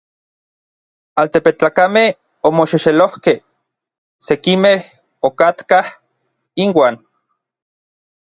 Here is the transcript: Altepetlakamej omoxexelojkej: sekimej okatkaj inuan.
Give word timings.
Altepetlakamej 1.21 2.05
omoxexelojkej: 2.47 3.37
sekimej 4.25 4.77
okatkaj 5.29 5.85
inuan. 6.63 6.95